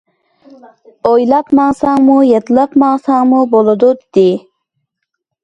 [1.09, 4.27] ئويلاپ ماڭساڭمۇ، يادلاپ ماڭساڭمۇ بولىدۇ، دېدى.